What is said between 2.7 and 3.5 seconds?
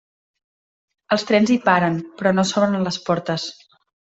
les portes.